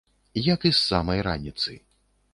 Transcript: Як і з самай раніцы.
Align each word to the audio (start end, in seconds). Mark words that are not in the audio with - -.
Як 0.53 0.65
і 0.69 0.71
з 0.71 0.79
самай 0.87 1.21
раніцы. 1.27 1.77